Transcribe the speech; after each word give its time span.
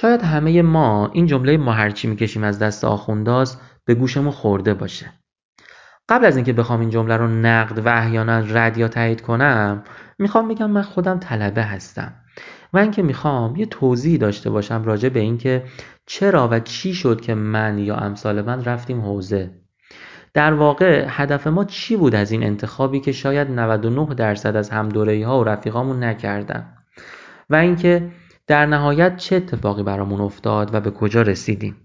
شاید 0.00 0.22
همه 0.22 0.62
ما 0.62 1.10
این 1.12 1.26
جمله 1.26 1.56
ما 1.56 1.72
هرچی 1.72 2.08
می‌کشیم 2.08 2.44
از 2.44 2.58
دست 2.58 2.84
آخونداز 2.84 3.56
به 3.84 3.94
گوشمون 3.94 4.30
خورده 4.30 4.74
باشه. 4.74 5.12
قبل 6.08 6.24
از 6.24 6.36
اینکه 6.36 6.52
بخوام 6.52 6.80
این 6.80 6.90
جمله 6.90 7.16
رو 7.16 7.28
نقد 7.28 7.86
و 7.86 7.88
احیانا 7.88 8.38
رد 8.38 8.78
یا 8.78 8.88
تایید 8.88 9.20
کنم 9.20 9.84
می‌خوام 10.18 10.48
بگم 10.48 10.70
من 10.70 10.82
خودم 10.82 11.18
طلبه 11.18 11.62
هستم. 11.62 12.14
و 12.72 12.78
اینکه 12.78 13.02
می‌خوام 13.02 13.56
یه 13.56 13.66
توضیح 13.66 14.18
داشته 14.18 14.50
باشم 14.50 14.82
راجع 14.84 15.08
به 15.08 15.20
اینکه 15.20 15.64
چرا 16.06 16.48
و 16.48 16.60
چی 16.60 16.94
شد 16.94 17.20
که 17.20 17.34
من 17.34 17.78
یا 17.78 17.96
امثال 17.96 18.42
من 18.42 18.64
رفتیم 18.64 19.00
حوزه. 19.00 19.50
در 20.34 20.52
واقع 20.52 21.06
هدف 21.08 21.46
ما 21.46 21.64
چی 21.64 21.96
بود 21.96 22.14
از 22.14 22.30
این 22.30 22.42
انتخابی 22.42 23.00
که 23.00 23.12
شاید 23.12 23.50
99 23.50 24.14
درصد 24.14 24.56
از 24.56 24.70
همدورهی 24.70 25.22
ها 25.22 25.40
و 25.40 25.44
رفیقامون 25.44 26.04
نکردن؟ 26.04 26.74
و 27.50 27.56
اینکه 27.56 28.10
در 28.48 28.66
نهایت 28.66 29.16
چه 29.16 29.36
اتفاقی 29.36 29.82
برامون 29.82 30.20
افتاد 30.20 30.74
و 30.74 30.80
به 30.80 30.90
کجا 30.90 31.22
رسیدیم؟ 31.22 31.76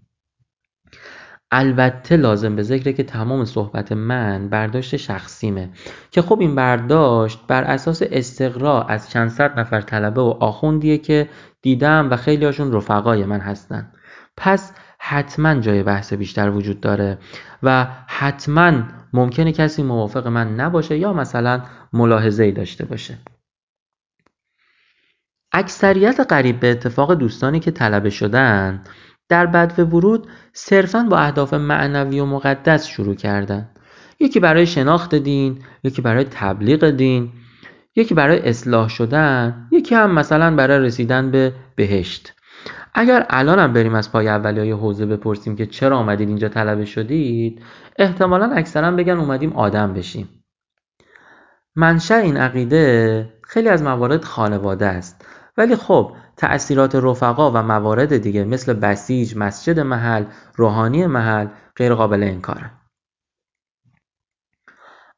البته 1.51 2.17
لازم 2.17 2.55
به 2.55 2.63
ذکره 2.63 2.93
که 2.93 3.03
تمام 3.03 3.45
صحبت 3.45 3.91
من 3.91 4.49
برداشت 4.49 4.95
شخصیمه 4.95 5.69
که 6.11 6.21
خب 6.21 6.39
این 6.39 6.55
برداشت 6.55 7.39
بر 7.47 7.63
اساس 7.63 8.01
استقرا 8.11 8.83
از 8.83 9.09
چند 9.09 9.29
صد 9.29 9.59
نفر 9.59 9.81
طلبه 9.81 10.21
و 10.21 10.37
آخوندیه 10.39 10.97
که 10.97 11.29
دیدم 11.61 12.07
و 12.11 12.15
خیلی 12.15 12.45
هاشون 12.45 12.73
رفقای 12.73 13.25
من 13.25 13.39
هستن. 13.39 13.91
پس 14.37 14.73
حتما 14.99 15.55
جای 15.55 15.83
بحث 15.83 16.13
بیشتر 16.13 16.49
وجود 16.49 16.81
داره 16.81 17.17
و 17.63 17.87
حتما 18.07 18.73
ممکنه 19.13 19.51
کسی 19.51 19.83
موافق 19.83 20.27
من 20.27 20.55
نباشه 20.55 20.97
یا 20.97 21.13
مثلا 21.13 21.61
ملاحظه 21.93 22.43
ای 22.43 22.51
داشته 22.51 22.85
باشه. 22.85 23.17
اکثریت 25.53 26.19
قریب 26.19 26.59
به 26.59 26.71
اتفاق 26.71 27.13
دوستانی 27.13 27.59
که 27.59 27.71
طلبه 27.71 28.09
شدن 28.09 28.83
در 29.29 29.45
بدو 29.45 29.85
ورود 29.85 30.27
صرفا 30.53 31.07
با 31.09 31.17
اهداف 31.17 31.53
معنوی 31.53 32.19
و 32.19 32.25
مقدس 32.25 32.85
شروع 32.85 33.15
کردن. 33.15 33.69
یکی 34.19 34.39
برای 34.39 34.65
شناخت 34.65 35.15
دین 35.15 35.59
یکی 35.83 36.01
برای 36.01 36.23
تبلیغ 36.23 36.89
دین 36.89 37.31
یکی 37.95 38.13
برای 38.13 38.49
اصلاح 38.49 38.89
شدن 38.89 39.67
یکی 39.71 39.95
هم 39.95 40.11
مثلا 40.11 40.55
برای 40.55 40.79
رسیدن 40.79 41.31
به 41.31 41.53
بهشت. 41.75 42.33
اگر 42.93 43.25
الانم 43.29 43.73
بریم 43.73 43.95
از 43.95 44.11
پای 44.11 44.27
اولی 44.27 44.59
های 44.59 44.71
حوزه 44.71 45.05
بپرسیم 45.05 45.55
که 45.55 45.65
چرا 45.65 45.97
آمدید 45.97 46.27
اینجا 46.27 46.49
طلبه 46.49 46.85
شدید 46.85 47.61
احتمالا 47.99 48.51
اکثرا 48.51 48.91
بگن 48.91 49.17
اومدیم 49.17 49.53
آدم 49.53 49.93
بشیم. 49.93 50.29
منشأ 51.75 52.15
این 52.15 52.37
عقیده 52.37 53.29
خیلی 53.43 53.69
از 53.69 53.83
موارد 53.83 54.23
خانواده 54.23 54.85
است. 54.85 55.25
ولی 55.57 55.75
خب 55.75 56.15
تأثیرات 56.37 56.95
رفقا 56.95 57.51
و 57.51 57.63
موارد 57.63 58.17
دیگه 58.17 58.43
مثل 58.43 58.73
بسیج، 58.73 59.37
مسجد 59.37 59.79
محل، 59.79 60.25
روحانی 60.55 61.07
محل 61.07 61.47
غیر 61.75 61.93
قابل 61.93 62.23
انکاره. 62.23 62.71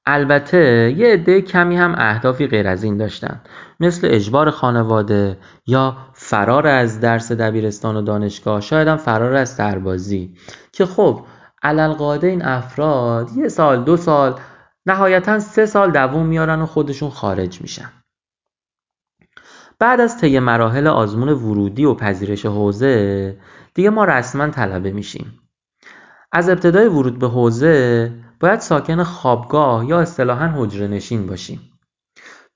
البته 0.05 0.93
یه 0.97 1.13
عده 1.13 1.41
کمی 1.41 1.77
هم 1.77 1.95
اهدافی 1.97 2.47
غیر 2.47 2.67
از 2.67 2.83
این 2.83 2.97
داشتن. 2.97 3.41
مثل 3.79 4.07
اجبار 4.11 4.49
خانواده 4.49 5.37
یا 5.67 5.97
فرار 6.13 6.67
از 6.67 6.99
درس 6.99 7.31
دبیرستان 7.31 7.95
و 7.95 8.01
دانشگاه 8.01 8.61
شاید 8.61 8.87
هم 8.87 8.97
فرار 8.97 9.33
از 9.33 9.49
سربازی. 9.49 10.35
که 10.71 10.85
خب 10.85 11.25
علالقاده 11.63 12.27
این 12.27 12.45
افراد 12.45 13.29
یه 13.37 13.47
سال 13.47 13.83
دو 13.83 13.97
سال 13.97 14.39
نهایتا 14.85 15.39
سه 15.39 15.65
سال 15.65 15.91
دووم 15.91 16.25
میارن 16.25 16.61
و 16.61 16.65
خودشون 16.65 17.09
خارج 17.09 17.61
میشن. 17.61 17.91
بعد 19.79 20.01
از 20.01 20.17
طی 20.17 20.39
مراحل 20.39 20.87
آزمون 20.87 21.29
ورودی 21.29 21.85
و 21.85 21.93
پذیرش 21.93 22.45
حوزه 22.45 23.37
دیگه 23.73 23.89
ما 23.89 24.05
رسما 24.05 24.47
طلبه 24.49 24.91
میشیم. 24.91 25.39
از 26.31 26.49
ابتدای 26.49 26.87
ورود 26.87 27.19
به 27.19 27.27
حوزه 27.27 28.11
باید 28.39 28.59
ساکن 28.59 29.03
خوابگاه 29.03 29.85
یا 29.85 29.99
اصطلاحا 29.99 30.47
حجره 30.47 30.87
نشین 30.87 31.27
باشیم. 31.27 31.59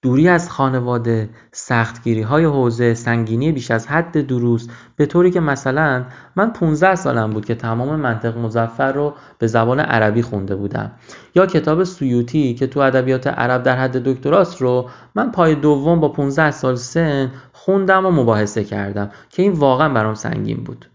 دوری 0.01 0.27
از 0.27 0.49
خانواده، 0.49 1.29
سختگیری 1.51 2.21
های 2.21 2.45
حوزه، 2.45 2.93
سنگینی 2.93 3.51
بیش 3.51 3.71
از 3.71 3.87
حد 3.87 4.27
دروس 4.27 4.67
به 4.95 5.05
طوری 5.05 5.31
که 5.31 5.39
مثلا 5.39 6.05
من 6.35 6.53
15 6.53 6.95
سالم 6.95 7.29
بود 7.29 7.45
که 7.45 7.55
تمام 7.55 7.95
منطق 7.95 8.37
مزفر 8.37 8.91
رو 8.91 9.13
به 9.39 9.47
زبان 9.47 9.79
عربی 9.79 10.21
خونده 10.21 10.55
بودم. 10.55 10.91
یا 11.35 11.45
کتاب 11.45 11.83
سیوتی 11.83 12.53
که 12.53 12.67
تو 12.67 12.79
ادبیات 12.79 13.27
عرب 13.27 13.63
در 13.63 13.77
حد 13.77 13.97
دکتراست 14.03 14.61
رو 14.61 14.89
من 15.15 15.31
پای 15.31 15.55
دوم 15.55 15.99
با 15.99 16.09
15 16.09 16.51
سال 16.51 16.75
سن 16.75 17.31
خوندم 17.51 18.05
و 18.05 18.11
مباحثه 18.11 18.63
کردم 18.63 19.11
که 19.29 19.41
این 19.41 19.51
واقعا 19.51 19.89
برام 19.89 20.15
سنگین 20.15 20.63
بود. 20.63 20.89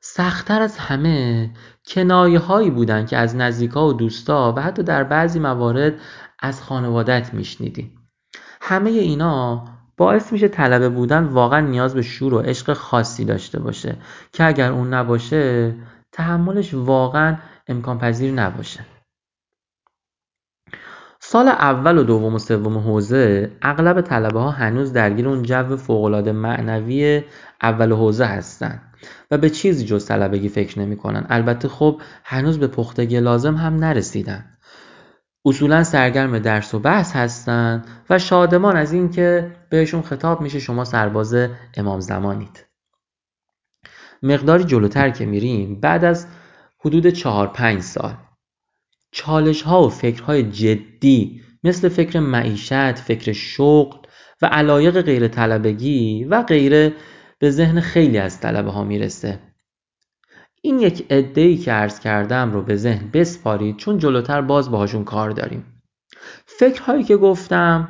سختتر 0.00 0.62
از 0.62 0.78
همه 0.78 1.50
کنایه 1.86 2.38
هایی 2.38 2.70
بودن 2.70 3.06
که 3.06 3.16
از 3.16 3.36
نزدیکا 3.36 3.88
و 3.88 3.92
دوستا 3.92 4.54
و 4.56 4.60
حتی 4.60 4.82
در 4.82 5.04
بعضی 5.04 5.38
موارد 5.38 5.94
از 6.40 6.62
خانوادت 6.62 7.34
میشنیدیم. 7.34 8.05
همه 8.68 8.90
اینا 8.90 9.64
باعث 9.96 10.32
میشه 10.32 10.48
طلبه 10.48 10.88
بودن 10.88 11.24
واقعا 11.24 11.60
نیاز 11.60 11.94
به 11.94 12.02
شور 12.02 12.34
و 12.34 12.38
عشق 12.38 12.72
خاصی 12.72 13.24
داشته 13.24 13.60
باشه 13.60 13.96
که 14.32 14.44
اگر 14.44 14.72
اون 14.72 14.94
نباشه 14.94 15.74
تحملش 16.12 16.74
واقعا 16.74 17.36
امکان 17.68 17.98
پذیر 17.98 18.32
نباشه. 18.32 18.80
سال 21.20 21.48
اول 21.48 21.98
و 21.98 22.02
دوم 22.02 22.34
و 22.34 22.38
سوم 22.38 22.78
حوزه 22.78 23.50
اغلب 23.62 24.00
طلبه 24.00 24.40
ها 24.40 24.50
هنوز 24.50 24.92
درگیر 24.92 25.28
اون 25.28 25.42
جو 25.42 25.76
فوقالعاده 25.76 26.32
معنوی 26.32 27.22
اول 27.62 27.92
حوزه 27.92 28.24
هستن 28.24 28.82
و 29.30 29.38
به 29.38 29.50
چیزی 29.50 29.84
جز 29.84 30.06
طلبگی 30.06 30.48
فکر 30.48 30.78
نمی‌کنن. 30.78 31.26
البته 31.28 31.68
خب 31.68 32.00
هنوز 32.24 32.58
به 32.58 32.66
پختگی 32.66 33.20
لازم 33.20 33.54
هم 33.54 33.76
نرسیدن. 33.76 34.55
اصولا 35.46 35.84
سرگرم 35.84 36.38
درس 36.38 36.74
و 36.74 36.78
بحث 36.78 37.16
هستن 37.16 37.84
و 38.10 38.18
شادمان 38.18 38.76
از 38.76 38.92
اینکه 38.92 39.56
بهشون 39.70 40.02
خطاب 40.02 40.40
میشه 40.40 40.58
شما 40.58 40.84
سرباز 40.84 41.34
امام 41.76 42.00
زمانید. 42.00 42.66
مقداری 44.22 44.64
جلوتر 44.64 45.10
که 45.10 45.26
میریم 45.26 45.80
بعد 45.80 46.04
از 46.04 46.26
حدود 46.78 47.06
چهار 47.06 47.46
پنج 47.46 47.80
سال 47.80 48.14
چالش 49.10 49.62
ها 49.62 49.82
و 49.82 49.88
فکرهای 49.88 50.42
جدی 50.42 51.42
مثل 51.64 51.88
فکر 51.88 52.20
معیشت، 52.20 52.92
فکر 52.92 53.32
شغل 53.32 53.98
و 54.42 54.46
علایق 54.46 55.02
غیر 55.02 55.28
طلبگی 55.28 56.24
و 56.24 56.42
غیره 56.42 56.92
به 57.38 57.50
ذهن 57.50 57.80
خیلی 57.80 58.18
از 58.18 58.40
طلبه 58.40 58.70
ها 58.70 58.84
می‌رسه. 58.84 59.40
این 60.66 60.78
یک 60.78 61.06
ای 61.36 61.56
که 61.56 61.72
عرض 61.72 62.00
کردم 62.00 62.52
رو 62.52 62.62
به 62.62 62.76
ذهن 62.76 63.10
بسپارید 63.12 63.76
چون 63.76 63.98
جلوتر 63.98 64.40
باز 64.42 64.70
باهاشون 64.70 65.04
کار 65.04 65.30
داریم. 65.30 65.64
فکرهایی 66.46 67.04
که 67.04 67.16
گفتم 67.16 67.88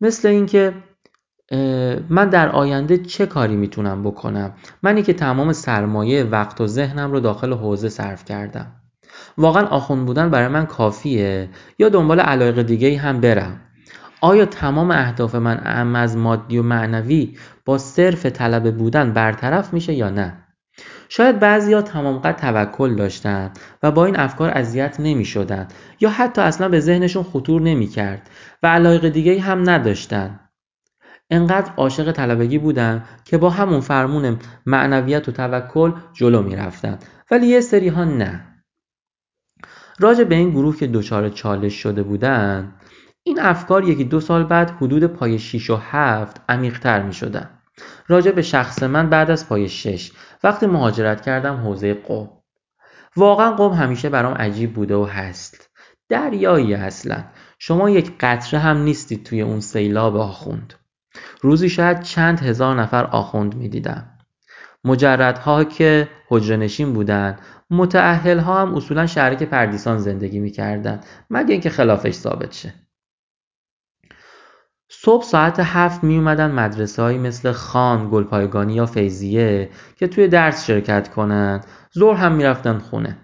مثل 0.00 0.28
اینکه 0.28 0.74
من 2.08 2.28
در 2.28 2.48
آینده 2.48 2.98
چه 2.98 3.26
کاری 3.26 3.56
می‌تونم 3.56 4.02
بکنم؟ 4.02 4.52
منی 4.82 5.02
که 5.02 5.12
تمام 5.12 5.52
سرمایه 5.52 6.24
وقت 6.24 6.60
و 6.60 6.66
ذهنم 6.66 7.12
رو 7.12 7.20
داخل 7.20 7.52
حوزه 7.52 7.88
صرف 7.88 8.24
کردم. 8.24 8.72
واقعا 9.38 9.66
آخوند 9.66 10.06
بودن 10.06 10.30
برای 10.30 10.48
من 10.48 10.66
کافیه؟ 10.66 11.48
یا 11.78 11.88
دنبال 11.88 12.20
علایق 12.20 12.62
دیگه 12.62 12.98
هم 12.98 13.20
برم؟ 13.20 13.60
آیا 14.20 14.46
تمام 14.46 14.90
اهداف 14.90 15.34
من 15.34 15.60
اهم 15.64 15.96
از 15.96 16.16
مادی 16.16 16.58
و 16.58 16.62
معنوی 16.62 17.36
با 17.64 17.78
صرف 17.78 18.26
طلبه 18.26 18.70
بودن 18.70 19.12
برطرف 19.12 19.72
میشه 19.72 19.92
یا 19.92 20.10
نه؟ 20.10 20.41
شاید 21.14 21.38
بعضیا 21.38 21.82
تمام 21.82 22.18
قد 22.18 22.36
توکل 22.36 22.96
داشتن 22.96 23.52
و 23.82 23.90
با 23.90 24.06
این 24.06 24.16
افکار 24.16 24.50
اذیت 24.50 25.00
نمی 25.00 25.24
شدن 25.24 25.68
یا 26.00 26.10
حتی 26.10 26.40
اصلا 26.40 26.68
به 26.68 26.80
ذهنشون 26.80 27.22
خطور 27.22 27.60
نمی 27.62 27.86
کرد 27.86 28.30
و 28.62 28.66
علایق 28.66 29.08
دیگه 29.08 29.40
هم 29.40 29.70
نداشتن. 29.70 30.40
انقدر 31.30 31.72
عاشق 31.76 32.12
طلبگی 32.12 32.58
بودن 32.58 33.04
که 33.24 33.38
با 33.38 33.50
همون 33.50 33.80
فرمون 33.80 34.38
معنویت 34.66 35.28
و 35.28 35.32
توکل 35.32 35.92
جلو 36.12 36.42
می 36.42 36.56
رفتن 36.56 36.98
ولی 37.30 37.46
یه 37.46 37.60
سری 37.60 37.88
ها 37.88 38.04
نه. 38.04 38.44
راجع 39.98 40.24
به 40.24 40.34
این 40.34 40.50
گروه 40.50 40.76
که 40.76 40.86
دچار 40.86 41.28
چالش 41.28 41.74
شده 41.74 42.02
بودن 42.02 42.74
این 43.22 43.40
افکار 43.40 43.88
یکی 43.88 44.04
دو 44.04 44.20
سال 44.20 44.44
بعد 44.44 44.70
حدود 44.70 45.06
پای 45.06 45.38
6 45.38 45.70
و 45.70 45.76
7 45.76 46.40
عمیقتر 46.48 47.02
می 47.02 47.12
شدن 47.12 47.61
راجع 48.06 48.30
به 48.30 48.42
شخص 48.42 48.82
من 48.82 49.10
بعد 49.10 49.30
از 49.30 49.48
پای 49.48 49.68
6 49.68 50.12
وقتی 50.44 50.66
مهاجرت 50.66 51.20
کردم 51.20 51.56
حوزه 51.56 51.94
قوم 51.94 52.30
واقعا 53.16 53.52
قوم 53.52 53.72
همیشه 53.72 54.08
برام 54.08 54.34
عجیب 54.34 54.74
بوده 54.74 54.94
و 54.94 55.04
هست. 55.04 55.70
دریایی 56.08 56.74
اصلا. 56.74 57.24
شما 57.58 57.90
یک 57.90 58.12
قطره 58.20 58.60
هم 58.60 58.76
نیستید 58.76 59.24
توی 59.24 59.40
اون 59.40 59.60
سیلاب 59.60 60.16
آخوند. 60.16 60.74
روزی 61.40 61.68
شاید 61.68 62.00
چند 62.00 62.40
هزار 62.40 62.80
نفر 62.80 63.04
آخوند 63.04 63.54
می‌دیدم. 63.54 64.18
مجردها 64.84 65.64
که 65.64 66.08
حجره 66.28 66.56
نشین 66.56 66.92
بودن 66.92 67.36
متعهل 67.70 68.38
ها 68.38 68.62
هم 68.62 68.74
اصولا 68.74 69.06
شهرک 69.06 69.42
پردیسان 69.42 69.98
زندگی 69.98 70.38
می‌کردن 70.38 71.00
مگه 71.30 71.52
اینکه 71.52 71.70
خلافش 71.70 72.14
ثابت 72.14 72.52
شه. 72.52 72.74
صبح 75.04 75.24
ساعت 75.24 75.60
هفت 75.60 76.04
می 76.04 76.16
اومدن 76.16 76.50
مدرسه 76.50 77.02
هایی 77.02 77.18
مثل 77.18 77.52
خان، 77.52 78.10
گلپایگانی 78.10 78.74
یا 78.74 78.86
فیزیه 78.86 79.70
که 79.96 80.08
توی 80.08 80.28
درس 80.28 80.66
شرکت 80.66 81.08
کنن. 81.08 81.60
زور 81.92 82.14
هم 82.14 82.32
می‌رفتن 82.32 82.78
خونه. 82.78 83.16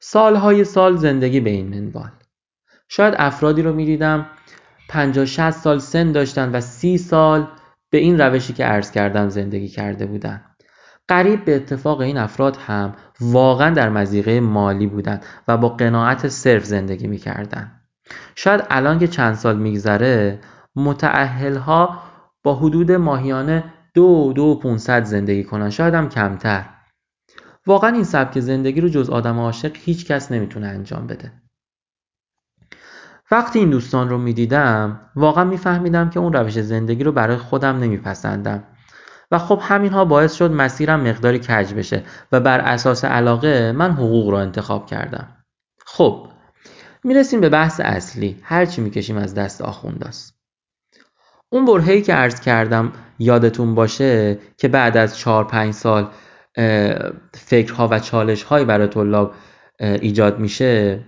سالهای 0.00 0.64
سال 0.64 0.96
زندگی 0.96 1.40
به 1.40 1.50
این 1.50 1.68
منوال. 1.68 2.10
شاید 2.88 3.14
افرادی 3.18 3.62
رو 3.62 3.72
می‌دیدم 3.72 4.26
50 4.88 5.24
60 5.24 5.50
سال 5.50 5.78
سن 5.78 6.12
داشتن 6.12 6.50
و 6.50 6.60
سی 6.60 6.98
سال 6.98 7.48
به 7.90 7.98
این 7.98 8.20
روشی 8.20 8.52
که 8.52 8.64
عرض 8.64 8.90
کردم 8.90 9.28
زندگی 9.28 9.68
کرده 9.68 10.06
بودن. 10.06 10.44
قریب 11.08 11.44
به 11.44 11.56
اتفاق 11.56 12.00
این 12.00 12.18
افراد 12.18 12.56
هم 12.56 12.94
واقعا 13.20 13.70
در 13.70 13.88
مزیقه 13.88 14.40
مالی 14.40 14.86
بودند 14.86 15.24
و 15.48 15.56
با 15.56 15.68
قناعت 15.68 16.28
صرف 16.28 16.64
زندگی 16.64 17.06
می‌کردن. 17.06 17.72
شاید 18.34 18.64
الان 18.70 18.98
که 18.98 19.08
چند 19.08 19.34
سال 19.34 19.58
میگذره 19.58 20.40
متعهل 20.76 21.56
ها 21.56 22.02
با 22.42 22.54
حدود 22.54 22.92
ماهیانه 22.92 23.64
دو 23.94 24.32
دو 24.32 24.54
پونصد 24.62 25.04
زندگی 25.04 25.44
کنن. 25.44 25.70
شاید 25.70 25.94
هم 25.94 26.08
کمتر. 26.08 26.64
واقعا 27.66 27.90
این 27.90 28.04
سبک 28.04 28.40
زندگی 28.40 28.80
رو 28.80 28.88
جز 28.88 29.10
آدم 29.10 29.38
عاشق 29.38 29.72
هیچ 29.74 30.06
کس 30.06 30.32
نمی‌تونه 30.32 30.66
انجام 30.66 31.06
بده. 31.06 31.32
وقتی 33.30 33.58
این 33.58 33.70
دوستان 33.70 34.08
رو 34.08 34.18
می‌دیدم 34.18 35.10
واقعا 35.16 35.44
میفهمیدم 35.44 36.10
که 36.10 36.20
اون 36.20 36.32
روش 36.32 36.60
زندگی 36.60 37.04
رو 37.04 37.12
برای 37.12 37.36
خودم 37.36 37.78
نمیپسندم. 37.78 38.64
و 39.30 39.38
خب 39.38 39.60
همینها 39.62 40.04
باعث 40.04 40.34
شد 40.34 40.50
مسیرم 40.50 41.00
مقداری 41.00 41.38
کج 41.38 41.74
بشه 41.74 42.02
و 42.32 42.40
بر 42.40 42.60
اساس 42.60 43.04
علاقه 43.04 43.72
من 43.72 43.92
حقوق 43.92 44.28
رو 44.30 44.36
انتخاب 44.36 44.86
کردم. 44.86 45.28
خب 45.86 46.28
می‌رسیم 47.04 47.40
به 47.40 47.48
بحث 47.48 47.80
اصلی. 47.80 48.40
هرچی 48.42 48.80
می‌کشیم 48.80 49.16
از 49.16 49.34
دست 49.34 49.62
آخونداست. 49.62 50.31
اون 51.52 51.64
برهه‌ای 51.64 52.02
که 52.02 52.14
عرض 52.14 52.40
کردم 52.40 52.92
یادتون 53.18 53.74
باشه 53.74 54.38
که 54.56 54.68
بعد 54.68 54.96
از 54.96 55.18
چهار 55.18 55.44
پنج 55.44 55.74
سال 55.74 56.08
فکرها 57.34 57.88
و 57.90 57.98
چالشهایی 57.98 58.64
برای 58.64 58.86
طلاب 58.86 59.34
ایجاد 59.80 60.38
میشه 60.38 61.00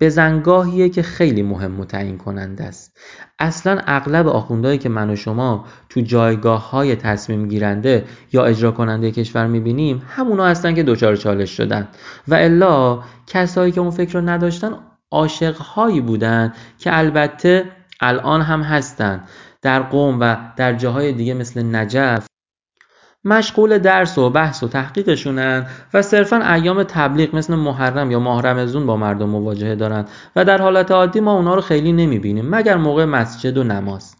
بزنگاهیه 0.00 0.88
که 0.88 1.02
خیلی 1.02 1.42
مهم 1.42 1.80
و 1.80 1.84
تعیین 1.84 2.18
کننده 2.18 2.64
است. 2.64 2.98
اصلا 3.38 3.80
اغلب 3.86 4.28
آخوندهایی 4.28 4.78
که 4.78 4.88
من 4.88 5.10
و 5.10 5.16
شما 5.16 5.64
تو 5.88 6.00
جایگاه 6.00 6.70
های 6.70 6.96
تصمیم 6.96 7.48
گیرنده 7.48 8.04
یا 8.32 8.44
اجرا 8.44 8.70
کننده 8.70 9.10
کشور 9.10 9.46
می‌بینیم 9.46 10.02
همونا 10.08 10.46
هستن 10.46 10.74
که 10.74 10.82
دچار 10.82 11.16
چالش 11.16 11.56
شدن. 11.56 11.88
و 12.28 12.34
الا 12.34 13.02
کسایی 13.26 13.72
که 13.72 13.80
اون 13.80 13.90
فکر 13.90 14.20
رو 14.20 14.28
نداشتن 14.28 14.72
عاشقهایی 15.10 16.00
بودن 16.00 16.52
که 16.78 16.98
البته 16.98 17.64
الان 18.00 18.42
هم 18.42 18.62
هستن. 18.62 19.24
در 19.62 19.82
قوم 19.82 20.20
و 20.20 20.36
در 20.56 20.72
جاهای 20.72 21.12
دیگه 21.12 21.34
مثل 21.34 21.76
نجف 21.76 22.26
مشغول 23.24 23.78
درس 23.78 24.18
و 24.18 24.30
بحث 24.30 24.62
و 24.62 24.68
تحقیقشونن 24.68 25.66
و 25.94 26.02
صرفا 26.02 26.36
ایام 26.36 26.82
تبلیغ 26.82 27.34
مثل 27.34 27.54
محرم 27.54 28.10
یا 28.10 28.18
ماه 28.20 28.42
رمضون 28.42 28.86
با 28.86 28.96
مردم 28.96 29.28
مواجهه 29.28 29.74
دارن 29.74 30.04
و 30.36 30.44
در 30.44 30.62
حالت 30.62 30.90
عادی 30.90 31.20
ما 31.20 31.32
اونا 31.32 31.54
رو 31.54 31.60
خیلی 31.60 31.92
نمی‌بینیم 31.92 32.48
مگر 32.48 32.76
موقع 32.76 33.04
مسجد 33.04 33.58
و 33.58 33.64
نماز. 33.64 34.16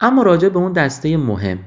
اما 0.00 0.22
راجع 0.22 0.48
به 0.48 0.58
اون 0.58 0.72
دسته 0.72 1.16
مهم. 1.16 1.58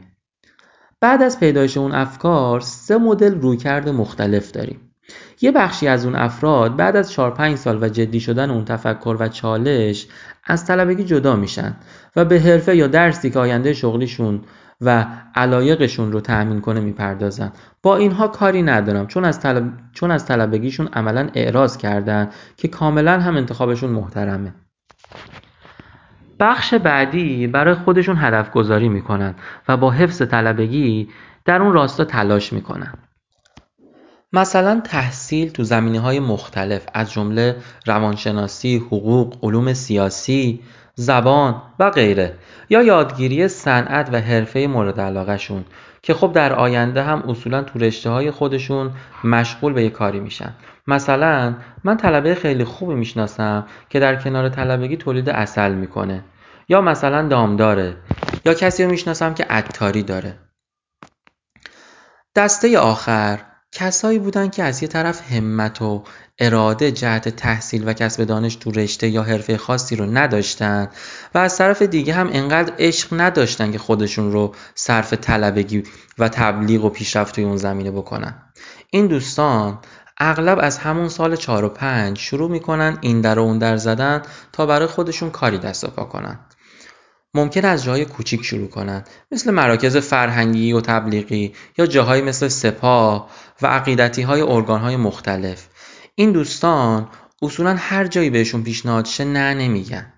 بعد 1.02 1.22
از 1.22 1.40
پیدایش 1.40 1.78
اون 1.78 1.92
افکار 1.92 2.60
سه 2.60 2.98
مدل 2.98 3.42
رویکرد 3.42 3.90
مختلف 3.90 4.52
داریم. 4.52 4.93
یه 5.42 5.52
بخشی 5.52 5.88
از 5.88 6.06
اون 6.06 6.16
افراد 6.16 6.76
بعد 6.76 6.96
از 6.96 7.12
4 7.12 7.32
5 7.32 7.58
سال 7.58 7.84
و 7.84 7.90
جدی 7.90 8.20
شدن 8.20 8.50
اون 8.50 8.66
تفکر 8.66 9.18
و 9.20 9.28
چالش 9.28 10.08
از 10.44 10.66
طلبگی 10.66 11.04
جدا 11.04 11.36
میشن 11.36 11.76
و 12.16 12.26
به 12.26 12.40
حرفه 12.40 12.76
یا 12.76 12.88
درسی 12.88 13.30
که 13.30 13.40
آینده 13.40 13.74
شغلیشون 13.74 14.42
و 14.82 15.06
علایقشون 15.36 16.12
رو 16.12 16.22
تأمین 16.22 16.62
کنه 16.62 16.80
می‌پردازن. 16.80 17.52
با 17.82 17.98
اینها 17.98 18.28
کاری 18.28 18.64
ندارم. 18.64 19.08
چون 19.08 19.26
از, 19.26 19.40
طلب... 19.40 19.64
چون 19.94 20.12
از 20.12 20.26
طلبگیشون 20.26 20.88
عملا 20.88 21.30
اعراض 21.34 21.78
کردن 21.78 22.30
که 22.58 22.68
کاملا 22.68 23.20
هم 23.20 23.36
انتخابشون 23.36 23.90
محترمه. 23.90 24.54
بخش 26.40 26.74
بعدی 26.74 27.48
برای 27.48 27.74
خودشون 27.74 28.18
هدف 28.20 28.52
گذاری 28.52 28.90
می‌کنن 28.90 29.36
و 29.68 29.78
با 29.78 29.92
حفظ 29.92 30.22
طلبگی 30.22 31.10
در 31.46 31.62
اون 31.62 31.74
راستا 31.74 32.06
تلاش 32.06 32.54
می‌کنن. 32.54 32.94
مثلا 34.34 34.82
تحصیل 34.84 35.50
تو 35.50 35.64
زمینه 35.64 36.00
های 36.00 36.20
مختلف 36.20 36.86
از 36.94 37.12
جمله 37.12 37.56
روانشناسی، 37.86 38.78
حقوق، 38.78 39.38
علوم 39.44 39.74
سیاسی، 39.74 40.60
زبان 40.96 41.62
و 41.80 41.90
غیره 41.90 42.38
یا 42.70 42.84
یادگیری 42.84 43.48
صنعت 43.48 44.10
و 44.14 44.22
حرفه 44.22 44.68
مورد 44.68 45.02
علاقه 45.02 45.38
شون 45.38 45.66
که 46.02 46.14
خب 46.14 46.34
در 46.34 46.54
آینده 46.54 47.04
هم 47.04 47.24
اصولا 47.30 47.64
تو 47.64 47.80
رشته 47.80 48.10
های 48.10 48.32
خودشون 48.32 48.92
مشغول 49.24 49.74
به 49.74 49.84
یه 49.84 49.90
کاری 49.90 50.20
میشن. 50.20 50.54
مثلا 50.88 51.56
من 51.84 51.98
طلبه 51.98 52.36
خیلی 52.36 52.64
خوبی 52.64 52.94
می‌شناسم 52.94 53.68
که 53.90 54.00
در 54.00 54.16
کنار 54.16 54.50
طلبگی 54.50 54.98
تولید 54.98 55.30
اصل 55.30 55.72
می‌کنه 55.72 56.24
یا 56.70 56.82
مثلا 56.82 57.28
دامداره 57.28 57.98
یا 58.46 58.54
کسی 58.54 58.84
رو 58.84 58.92
می‌شناسم 58.92 59.34
که 59.34 59.44
عطاری 59.44 60.04
داره. 60.04 60.36
دسته 62.36 62.80
آخر 62.80 63.40
کسایی 63.74 64.20
بودن 64.20 64.50
که 64.50 64.64
از 64.64 64.82
یه 64.82 64.88
طرف 64.88 65.32
همت 65.32 65.82
و 65.82 66.04
اراده 66.40 66.92
جهت 66.92 67.30
تحصیل 67.30 67.88
و 67.88 67.94
کسب 67.94 68.24
دانش 68.24 68.56
تو 68.56 68.72
رشته 68.72 69.10
یا 69.10 69.24
حرفه 69.24 69.58
خاصی 69.58 69.96
رو 69.96 70.06
نداشتن 70.06 70.90
و 71.36 71.38
از 71.38 71.58
طرف 71.58 71.82
دیگه 71.82 72.14
هم 72.14 72.30
انقدر 72.34 72.74
عشق 72.80 73.08
نداشتن 73.12 73.72
که 73.72 73.78
خودشون 73.78 74.32
رو 74.32 74.56
صرف 74.76 75.14
طلبگی 75.14 75.84
و 76.20 76.30
تبلیغ 76.30 76.86
و 76.86 76.90
پیشرفت 76.90 77.36
توی 77.36 77.44
اون 77.44 77.58
زمینه 77.58 77.92
بکنن. 77.92 78.36
این 78.90 79.08
دوستان 79.08 79.80
اغلب 80.18 80.60
از 80.62 80.78
همون 80.78 81.10
سال 81.10 81.36
چهار 81.36 81.66
و 81.66 81.70
پنج 81.70 82.18
شروع 82.18 82.52
می‌کنن 82.52 82.98
این 83.02 83.22
در 83.22 83.40
و 83.40 83.42
اون 83.42 83.58
در 83.58 83.78
زدن 83.78 84.22
تا 84.52 84.66
برای 84.66 84.88
خودشون 84.88 85.30
کاری 85.30 85.58
دست 85.58 85.86
پا 85.86 86.04
کنن. 86.04 86.40
ممکن 87.36 87.66
از 87.66 87.84
جاهای 87.84 88.06
کوچیک 88.06 88.44
شروع 88.44 88.68
کنند 88.68 89.10
مثل 89.32 89.52
مراکز 89.52 89.98
فرهنگی 89.98 90.74
و 90.74 90.82
تبلیغی 90.82 91.54
یا 91.78 91.86
جاهایی 91.86 92.22
مثل 92.22 92.48
سپاه 92.48 93.30
و 93.62 93.68
عقیدتی 93.68 94.22
های 94.22 94.42
ارگان 94.42 94.82
های 94.82 94.96
مختلف. 94.96 95.68
این 96.16 96.32
دوستان 96.32 97.08
اصولا 97.42 97.76
هر 97.80 98.08
جایی 98.08 98.30
بهشون 98.30 98.64
پیشنهاد 98.64 99.06
شه 99.06 99.26
نه 99.26 99.54
نمیگن. 99.54 100.14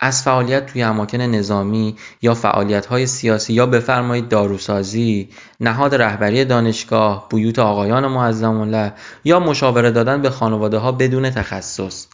از 0.00 0.22
فعالیت 0.22 0.66
توی 0.66 0.82
اماکن 0.82 1.20
نظامی 1.20 1.96
یا 2.22 2.34
فعالیت 2.34 2.86
های 2.86 3.06
سیاسی 3.06 3.52
یا 3.52 3.66
بفرمایید 3.66 4.28
داروسازی 4.28 5.28
نهاد 5.60 5.94
رهبری 5.94 6.44
دانشگاه 6.44 7.28
بیوت 7.28 7.58
آقایان 7.58 8.06
معظم 8.06 8.60
الله 8.60 8.92
یا 9.24 9.40
مشاوره 9.40 9.90
دادن 9.90 10.22
به 10.22 10.30
خانواده 10.30 10.78
ها 10.78 10.92
بدون 10.92 11.30
تخصص. 11.30 12.06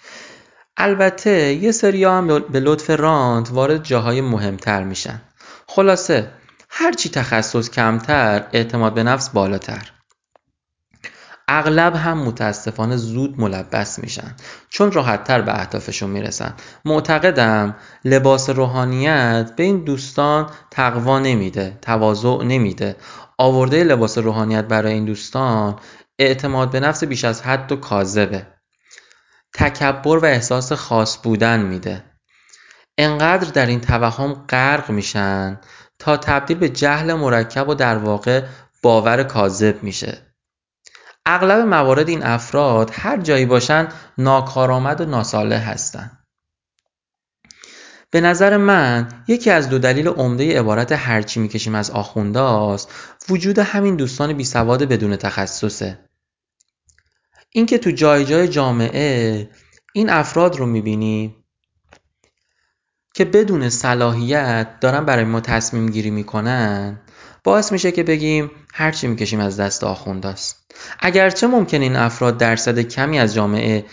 البته 0.76 1.54
یه 1.54 1.72
سری 1.72 2.04
هم 2.04 2.38
به 2.38 2.60
لطف 2.60 2.90
رانت 2.90 3.50
وارد 3.52 3.84
جاهای 3.84 4.20
مهمتر 4.20 4.84
میشن. 4.84 5.20
خلاصه 5.66 6.30
هرچی 6.70 7.08
تخصص 7.08 7.70
کمتر 7.70 8.46
اعتماد 8.52 8.94
به 8.94 9.02
نفس 9.02 9.28
بالاتر. 9.28 9.99
اغلب 11.52 11.96
هم 11.96 12.18
متاسفانه 12.18 12.96
زود 12.96 13.40
ملبس 13.40 13.98
میشن. 13.98 14.36
چون 14.68 14.92
راحتتر 14.92 15.42
به 15.42 15.60
اهدافشون 15.60 16.10
می‌رسن. 16.10 16.54
معتقدم 16.84 17.76
لباس 18.04 18.50
روحانیت 18.50 19.52
به 19.56 19.62
این 19.62 19.84
دوستان 19.84 20.50
تقوا 20.70 21.18
نمیده 21.18 21.78
تواضع 21.82 22.42
نمیده. 22.42 22.96
آورده 23.38 23.84
لباس 23.84 24.18
روحانیت 24.18 24.64
برای 24.64 24.92
این 24.92 25.04
دوستان 25.04 25.78
اعتماد 26.18 26.70
به 26.70 26.80
نفس 26.80 27.04
بیش 27.04 27.24
از 27.24 27.42
حد 27.42 27.72
و 27.72 27.76
کاذبه. 27.76 28.46
تکبر 29.54 30.18
و 30.18 30.24
احساس 30.24 30.72
خاص 30.72 31.18
بودن 31.22 31.60
میده. 31.60 32.04
انقدر 32.98 33.50
در 33.50 33.66
این 33.66 33.80
توهم 33.80 34.32
غرق 34.32 34.90
میشن 34.90 35.60
تا 35.98 36.16
تبدیل 36.16 36.58
به 36.58 36.68
جهل 36.68 37.14
مرکب 37.14 37.68
و 37.68 37.74
در 37.74 37.98
واقع 37.98 38.44
باور 38.82 39.22
کاذب 39.22 39.82
میشه. 39.82 40.29
اغلب 41.26 41.60
موارد 41.60 42.08
این 42.08 42.22
افراد 42.22 42.90
هر 42.94 43.16
جایی 43.16 43.46
باشن 43.46 43.88
ناکارآمد 44.18 45.00
و 45.00 45.04
ناصالح 45.04 45.70
هستند 45.70 46.20
به 48.10 48.20
نظر 48.20 48.56
من 48.56 49.08
یکی 49.28 49.50
از 49.50 49.68
دو 49.68 49.78
دلیل 49.78 50.08
عمده 50.08 50.58
عبارت 50.58 50.92
هرچی 50.92 51.40
می‌کشیم 51.40 51.74
از 51.74 51.90
آخونداست 51.90 52.88
وجود 53.28 53.58
همین 53.58 53.96
دوستان 53.96 54.32
بی 54.32 54.44
سواد 54.44 54.82
بدون 54.82 55.16
تخصصه. 55.16 55.98
اینکه 57.50 57.78
تو 57.78 57.90
جای 57.90 58.24
جای 58.24 58.48
جامعه 58.48 59.50
این 59.92 60.10
افراد 60.10 60.56
رو 60.56 60.66
می‌بینی 60.66 61.36
که 63.14 63.24
بدون 63.24 63.68
صلاحیت 63.68 64.80
دارن 64.80 65.04
برای 65.04 65.24
ما 65.24 65.40
تصمیم 65.40 65.90
گیری 65.90 66.10
می‌کنن 66.10 67.00
باعث 67.44 67.72
میشه 67.72 67.92
که 67.92 68.02
بگیم 68.02 68.50
هرچی 68.74 69.06
می‌کشیم 69.06 69.40
از 69.40 69.60
دست 69.60 69.84
آخونداست. 69.84 70.74
اگرچه 71.00 71.46
ممکن 71.46 71.80
این 71.80 71.96
افراد 71.96 72.38
درصد 72.38 72.78
کمی 72.78 73.18
از 73.18 73.34
جامعه 73.34 73.84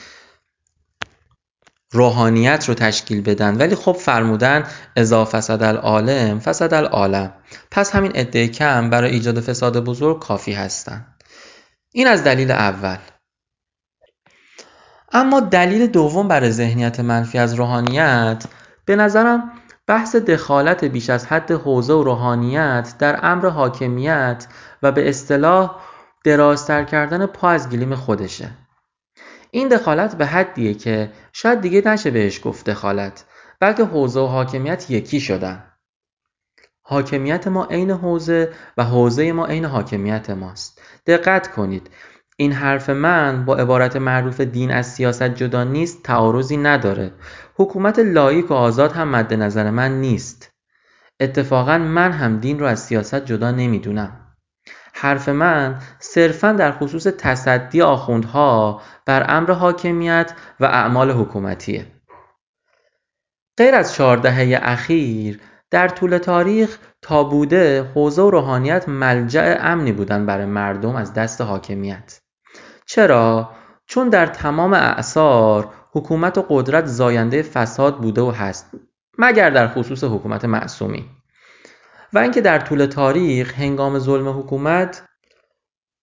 روحانیت 1.91 2.65
رو 2.69 2.73
تشکیل 2.73 3.21
بدن 3.21 3.57
ولی 3.57 3.75
خب 3.75 3.91
فرمودن 3.91 4.67
اذا 4.95 5.25
فسد 5.25 5.63
العالم 5.63 6.39
فسد 6.39 6.73
العالم. 6.73 7.33
پس 7.71 7.95
همین 7.95 8.11
عده 8.11 8.47
کم 8.47 8.89
برای 8.89 9.11
ایجاد 9.11 9.39
فساد 9.39 9.83
بزرگ 9.83 10.19
کافی 10.19 10.53
هستند 10.53 11.23
این 11.91 12.07
از 12.07 12.23
دلیل 12.23 12.51
اول. 12.51 12.97
اما 15.11 15.39
دلیل 15.39 15.87
دوم 15.87 16.27
برای 16.27 16.51
ذهنیت 16.51 16.99
منفی 16.99 17.37
از 17.37 17.53
روحانیت 17.53 18.43
به 18.85 18.95
نظرم 18.95 19.51
بحث 19.87 20.15
دخالت 20.15 20.83
بیش 20.85 21.09
از 21.09 21.25
حد 21.25 21.51
حوزه 21.51 21.93
و 21.93 22.03
روحانیت 22.03 22.93
در 22.99 23.19
امر 23.21 23.47
حاکمیت 23.47 24.47
و 24.83 24.91
به 24.91 25.09
اصطلاح 25.09 25.81
درازتر 26.23 26.83
کردن 26.83 27.25
پا 27.25 27.49
از 27.49 27.69
گلیم 27.69 27.95
خودشه. 27.95 28.49
این 29.51 29.67
دخالت 29.67 30.15
به 30.15 30.25
حدیه 30.25 30.73
که 30.73 31.11
شاید 31.33 31.61
دیگه 31.61 31.81
نشه 31.85 32.11
بهش 32.11 32.41
گفت 32.43 32.69
دخالت 32.69 33.25
بلکه 33.59 33.85
حوزه 33.85 34.19
و 34.19 34.25
حاکمیت 34.25 34.91
یکی 34.91 35.19
شدن. 35.19 35.63
حاکمیت 36.81 37.47
ما 37.47 37.65
عین 37.65 37.91
حوزه 37.91 38.53
و 38.77 38.83
حوزه 38.83 39.31
ما 39.31 39.45
عین 39.45 39.65
حاکمیت 39.65 40.29
ماست. 40.29 40.81
دقت 41.05 41.51
کنید 41.51 41.89
این 42.37 42.51
حرف 42.51 42.89
من 42.89 43.45
با 43.45 43.55
عبارت 43.55 43.95
معروف 43.95 44.41
دین 44.41 44.71
از 44.71 44.87
سیاست 44.93 45.23
جدا 45.23 45.63
نیست 45.63 46.03
تعارضی 46.03 46.57
نداره. 46.57 47.11
حکومت 47.57 47.99
لایک 47.99 48.51
و 48.51 48.53
آزاد 48.53 48.91
هم 48.91 49.09
مد 49.09 49.33
نظر 49.33 49.69
من 49.69 50.01
نیست. 50.01 50.51
اتفاقا 51.19 51.77
من 51.77 52.11
هم 52.11 52.37
دین 52.37 52.59
رو 52.59 52.65
از 52.65 52.79
سیاست 52.79 53.25
جدا 53.25 53.51
نمی‌دونم. 53.51 54.27
حرف 54.93 55.29
من 55.29 55.79
صرفا 55.99 56.51
در 56.51 56.71
خصوص 56.71 57.07
تصدی 57.07 57.81
آخوندها 57.81 58.81
بر 59.05 59.25
امر 59.29 59.51
حاکمیت 59.51 60.33
و 60.59 60.65
اعمال 60.65 61.11
حکومتیه. 61.11 61.85
غیر 63.57 63.75
از 63.75 63.93
چهار 63.93 64.17
دهه 64.17 64.59
اخیر 64.61 65.39
در 65.71 65.87
طول 65.87 66.17
تاریخ 66.17 66.77
تا 67.01 67.23
بوده 67.23 67.83
حوزه 67.95 68.21
و 68.21 68.29
روحانیت 68.29 68.89
ملجع 68.89 69.57
امنی 69.59 69.91
بودن 69.91 70.25
برای 70.25 70.45
مردم 70.45 70.95
از 70.95 71.13
دست 71.13 71.41
حاکمیت. 71.41 72.21
چرا؟ 72.85 73.51
چون 73.85 74.09
در 74.09 74.25
تمام 74.25 74.73
اعثار 74.73 75.69
حکومت 75.97 76.37
و 76.37 76.45
قدرت 76.49 76.85
زاینده 76.85 77.41
فساد 77.41 77.97
بوده 77.97 78.21
و 78.21 78.31
هست 78.31 78.65
مگر 79.17 79.49
در 79.49 79.67
خصوص 79.67 80.03
حکومت 80.03 80.45
معصومی. 80.45 81.05
و 82.13 82.19
اینکه 82.19 82.41
در 82.41 82.59
طول 82.59 82.85
تاریخ 82.85 83.53
هنگام 83.53 83.99
ظلم 83.99 84.39
حکومت 84.39 85.03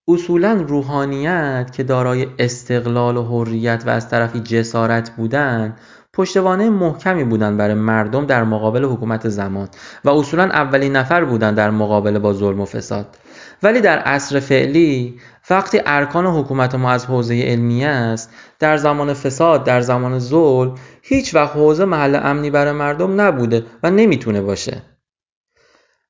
اصولا 0.08 0.52
روحانیت 0.52 1.70
که 1.72 1.82
دارای 1.82 2.26
استقلال 2.38 3.16
و 3.16 3.24
حریت 3.24 3.82
و 3.86 3.90
از 3.90 4.08
طرفی 4.08 4.40
جسارت 4.40 5.10
بودن 5.10 5.76
پشتوانه 6.12 6.70
محکمی 6.70 7.24
بودن 7.24 7.56
برای 7.56 7.74
مردم 7.74 8.26
در 8.26 8.44
مقابل 8.44 8.84
حکومت 8.84 9.28
زمان. 9.28 9.68
و 10.04 10.10
اصولا 10.10 10.44
اولین 10.44 10.96
نفر 10.96 11.24
بودن 11.24 11.54
در 11.54 11.70
مقابله 11.70 12.18
با 12.18 12.32
ظلم 12.32 12.60
و 12.60 12.64
فساد. 12.64 13.16
ولی 13.64 13.80
در 13.80 13.98
عصر 13.98 14.40
فعلی 14.40 15.20
وقتی 15.50 15.80
ارکان 15.86 16.26
حکومت 16.26 16.74
ما 16.74 16.90
از 16.90 17.06
حوزه 17.06 17.42
علمی 17.42 17.84
است 17.84 18.30
در 18.58 18.76
زمان 18.76 19.14
فساد 19.14 19.64
در 19.64 19.80
زمان 19.80 20.18
ظلم 20.18 20.74
هیچ 21.02 21.34
وقت 21.34 21.56
حوزه 21.56 21.84
محل 21.84 22.20
امنی 22.22 22.50
برای 22.50 22.72
مردم 22.72 23.20
نبوده 23.20 23.66
و 23.82 23.90
نمی‌تونه 23.90 24.40
باشه. 24.40 24.82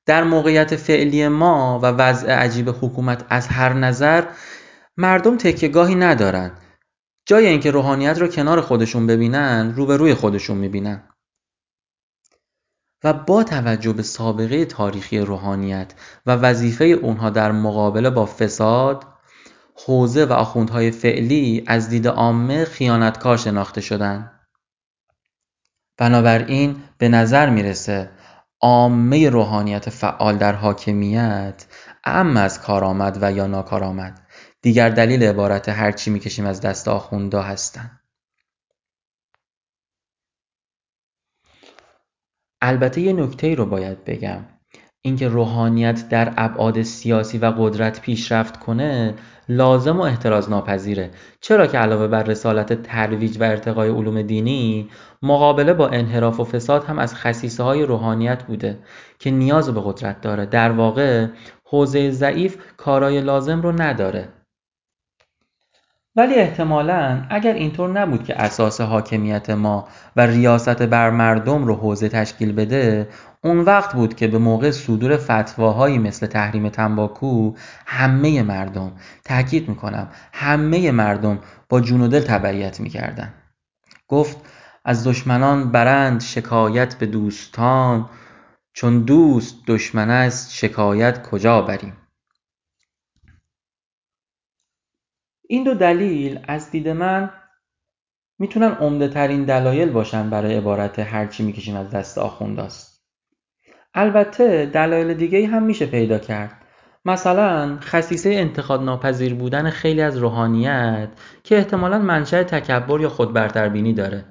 در 0.05 0.23
موقعیت 0.23 0.75
فعلی 0.75 1.27
ما 1.27 1.79
و 1.83 1.85
وضع 1.85 2.33
عجیب 2.33 2.69
حکومت 2.69 3.25
از 3.29 3.47
هر 3.47 3.73
نظر 3.73 4.23
مردم 4.97 5.37
تکیهگاهی 5.37 5.95
ندارن. 5.95 6.51
جای 7.25 7.47
اینکه 7.47 7.71
روحانیت 7.71 8.19
رو 8.19 8.27
کنار 8.27 8.61
خودشون 8.61 9.07
ببینن 9.07 9.73
روبروی 9.75 10.13
خودشون 10.13 10.57
می‌بینن. 10.57 11.03
و 13.05 13.13
با 13.13 13.43
توجه 13.43 13.93
به 13.93 14.03
سابقه 14.03 14.65
تاریخی 14.65 15.19
روحانیت 15.19 15.93
و 16.25 16.31
وظیفه 16.31 16.85
اونها 16.85 17.29
در 17.29 17.51
مقابله 17.51 18.09
با 18.09 18.25
فساد 18.25 19.03
حوزه 19.85 20.25
و 20.25 20.33
آخوندهای 20.33 20.91
فعلی 20.91 21.63
از 21.67 21.89
دید 21.89 22.07
عامه 22.07 22.65
خیانتکار 22.65 23.37
شناخته 23.37 23.81
شدن. 23.81 24.31
بنابراین 25.97 26.75
به 26.97 27.09
نظر 27.09 27.49
می‌رسه 27.49 28.11
عامه 28.61 29.29
روحانیت 29.29 29.89
فعال 29.89 30.37
در 30.37 30.53
حاکمیت 30.53 31.65
اعم 32.03 32.37
از 32.37 32.61
کارآمد 32.61 33.17
و 33.21 33.31
یا 33.31 33.47
ناکارآمد 33.47 34.21
دیگر 34.61 34.89
دلیل 34.89 35.23
عبارت 35.23 35.69
هرچی 35.69 36.11
می‌کشیم 36.11 36.45
از 36.45 36.61
دست 36.61 36.87
آخوندا 36.87 37.41
هستن. 37.41 37.99
البته 42.61 43.01
یه 43.01 43.13
نکته 43.13 43.55
رو 43.55 43.65
باید 43.65 44.05
بگم. 44.05 44.45
اینکه 45.01 45.27
روحانیت 45.27 46.09
در 46.09 46.33
ابعاد 46.37 46.81
سیاسی 46.81 47.37
و 47.37 47.45
قدرت 47.57 48.01
پیشرفت 48.01 48.59
کنه 48.59 49.13
لازم 49.49 49.97
و 49.97 50.01
احتراز 50.01 50.49
ناپذیره. 50.49 51.11
چرا 51.41 51.67
که 51.67 51.77
علاوه 51.77 52.07
بر 52.07 52.23
رسالت 52.23 52.83
ترویج 52.83 53.37
و 53.39 53.43
ارتقای 53.43 53.89
علوم 53.89 54.21
دینی 54.21 54.89
مقابله 55.21 55.73
با 55.73 55.87
انحراف 55.87 56.39
و 56.39 56.43
فساد 56.43 56.83
هم 56.83 56.99
از 56.99 57.15
خصیصه 57.15 57.63
های 57.63 57.83
روحانیت 57.83 58.43
بوده 58.43 58.79
که 59.19 59.31
نیاز 59.31 59.69
به 59.69 59.81
قدرت 59.85 60.21
داره. 60.21 60.45
در 60.45 60.71
واقع 60.71 61.27
حوزه 61.65 62.11
ضعیف 62.11 62.57
کارای 62.77 63.21
لازم 63.21 63.61
رو 63.61 63.81
نداره. 63.81 64.29
ولی 66.15 66.35
احتمالا 66.35 67.25
اگر 67.29 67.53
اینطور 67.53 67.89
نبود 67.89 68.23
که 68.23 68.41
اساس 68.41 68.81
حاکمیت 68.81 69.49
ما 69.49 69.87
و 70.15 70.21
ریاست 70.21 70.81
بر 70.81 71.09
مردم 71.09 71.65
رو 71.65 71.75
حوزه 71.75 72.09
تشکیل 72.09 72.51
بده 72.51 73.09
اون 73.43 73.59
وقت 73.59 73.93
بود 73.93 74.15
که 74.15 74.27
به 74.27 74.37
موقع 74.37 74.71
صدور 74.71 75.17
فتواهایی 75.17 75.97
مثل 75.97 76.27
تحریم 76.27 76.69
تنباکو 76.69 77.53
همه 77.85 78.43
مردم 78.43 78.91
تاکید 79.25 79.69
می‌کنم 79.69 80.07
همه 80.33 80.91
مردم 80.91 81.39
با 81.69 81.81
جون 81.81 82.01
و 82.01 82.07
دل 82.07 82.21
تبعیت 82.21 82.79
می‌کردن. 82.79 83.33
گفت 84.07 84.37
از 84.85 85.07
دشمنان 85.07 85.71
برند 85.71 86.21
شکایت 86.21 86.95
به 86.95 87.05
دوستان 87.05 88.09
چون 88.73 88.99
دوست 89.01 89.55
دشمن 89.67 90.09
است 90.09 90.53
شکایت 90.53 91.21
کجا 91.21 91.61
بریم؟ 91.61 91.93
این 95.49 95.63
دو 95.63 95.73
دلیل 95.73 96.39
از 96.47 96.71
دید 96.71 96.89
من 96.89 97.29
می‌تونن 98.39 98.71
عمده 98.71 99.07
ترین 99.07 99.43
دلایل 99.43 99.89
باشن 99.89 100.29
برای 100.29 100.55
عبارت 100.55 100.99
هرچی 100.99 101.43
می‌کشیم 101.43 101.75
از 101.75 101.89
دست 101.89 102.17
آخونداست. 102.17 103.05
البته 103.93 104.65
دلایل 104.65 105.13
دیگه 105.13 105.47
هم 105.47 105.63
میشه 105.63 105.85
پیدا 105.85 106.19
کرد. 106.19 106.61
مثلا 107.05 107.79
خصیصه 107.81 108.29
انتقاد 108.29 108.81
ناپذیر 108.83 109.33
بودن 109.33 109.69
خیلی 109.69 110.01
از 110.01 110.17
روحانیت 110.17 111.09
که 111.43 111.57
احتمالا 111.57 111.99
منشأ 111.99 112.43
تکبر 112.43 113.01
یا 113.01 113.09
خودبرتربینی 113.09 113.93
داره. 113.93 114.25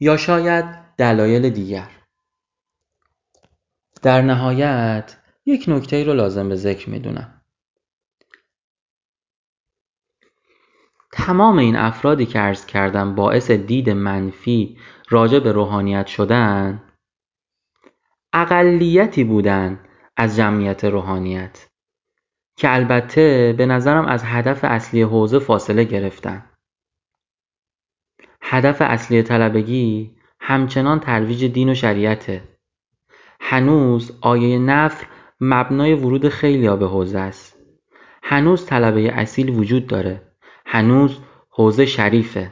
یا 0.00 0.16
شاید 0.16 0.64
دلایل 0.98 1.50
دیگر. 1.50 1.88
در 4.02 4.22
نهایت 4.22 5.16
یک 5.46 5.64
نکته 5.68 6.04
رو 6.04 6.14
لازم 6.14 6.48
به 6.48 6.56
ذکر 6.56 6.90
می‌دونم. 6.90 7.41
تمام 11.12 11.58
این 11.58 11.76
افرادی 11.76 12.26
که 12.26 12.38
عرض 12.38 12.66
کردم 12.66 13.14
باعث 13.14 13.50
دید 13.50 13.90
منفی 13.90 14.78
راجع 15.08 15.38
به 15.38 15.52
روحانیت 15.52 16.06
شدن 16.06 16.82
اقلیتی 18.32 19.24
بودن 19.24 19.80
از 20.16 20.36
جمعیت 20.36 20.84
روحانیت 20.84 21.68
که 22.56 22.74
البته 22.74 23.54
به 23.58 23.66
نظرم 23.66 24.06
از 24.06 24.22
هدف 24.24 24.64
اصلی 24.64 25.02
حوزه 25.02 25.38
فاصله 25.38 25.84
گرفتن. 25.84 26.44
هدف 28.42 28.76
اصلی 28.80 29.22
طلبگی 29.22 30.16
همچنان 30.40 31.00
ترویج 31.00 31.44
دین 31.44 31.68
و 31.68 31.74
شریعته. 31.74 32.42
هنوز 33.40 34.18
آیه 34.20 34.58
نفر 34.58 35.06
مبنای 35.40 35.94
ورود 35.94 36.28
خیلیا 36.28 36.76
به 36.76 36.88
حوزه 36.88 37.18
است. 37.18 37.56
هنوز 38.22 38.66
طلبه 38.66 39.12
اصیل 39.12 39.50
وجود 39.50 39.86
داره. 39.86 40.31
هنوز 40.66 41.18
حوزه 41.50 41.86
شریفه. 41.86 42.50